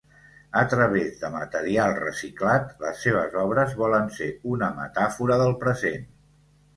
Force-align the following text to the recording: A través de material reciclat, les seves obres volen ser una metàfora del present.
A 0.59 0.61
través 0.69 1.17
de 1.23 1.29
material 1.33 1.91
reciclat, 1.99 2.65
les 2.85 3.03
seves 3.07 3.37
obres 3.41 3.75
volen 3.81 4.09
ser 4.15 4.31
una 4.55 4.71
metàfora 4.79 5.37
del 5.43 5.55
present. 5.65 6.09